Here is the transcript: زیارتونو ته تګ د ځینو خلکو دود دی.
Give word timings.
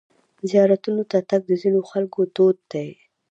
زیارتونو 0.49 1.01
ته 1.11 1.17
تګ 1.29 1.41
د 1.47 1.51
ځینو 1.61 1.79
خلکو 1.91 2.19
دود 2.35 2.57
دی. 2.71 2.89